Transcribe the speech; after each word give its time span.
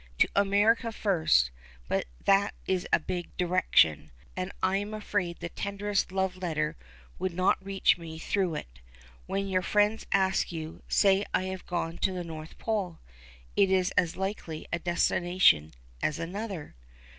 To 0.17 0.27
America 0.35 0.91
first, 0.91 1.51
but 1.87 2.07
that 2.25 2.55
is 2.65 2.87
a 2.91 2.99
big 2.99 3.37
direction, 3.37 4.09
and 4.35 4.51
I 4.63 4.77
am 4.77 4.95
afraid 4.95 5.37
the 5.37 5.49
tenderest 5.49 6.11
love 6.11 6.37
letter 6.37 6.75
would 7.19 7.35
not 7.35 7.63
reach 7.63 7.99
me 7.99 8.17
through 8.17 8.55
it. 8.55 8.79
When 9.27 9.47
your 9.47 9.61
friends 9.61 10.07
ask 10.11 10.51
you, 10.51 10.81
say 10.87 11.23
I 11.35 11.43
have 11.43 11.67
gone 11.67 11.99
to 11.99 12.13
the 12.13 12.23
North 12.23 12.57
Pole; 12.57 12.97
it 13.55 13.69
is 13.69 13.91
as 13.91 14.17
likely 14.17 14.65
a 14.73 14.79
destination 14.79 15.71
as 16.01 16.17
another." 16.17 16.73